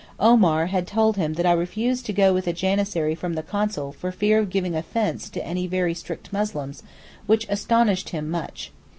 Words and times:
Omar 0.19 0.65
had 0.65 0.87
told 0.87 1.15
him 1.15 1.35
that 1.35 1.45
I 1.45 1.51
refused 1.51 2.07
to 2.07 2.11
go 2.11 2.33
with 2.33 2.47
a 2.47 2.53
janissary 2.53 3.13
from 3.13 3.33
the 3.33 3.43
Consul 3.43 3.91
for 3.91 4.11
fear 4.11 4.39
of 4.39 4.49
giving 4.49 4.73
offence 4.75 5.29
to 5.29 5.45
any 5.45 5.67
very 5.67 5.93
strict 5.93 6.33
Muslims, 6.33 6.81
which 7.27 7.45
astonished 7.49 8.09
him 8.09 8.27
much. 8.27 8.71